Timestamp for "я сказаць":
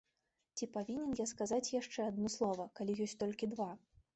1.19-1.73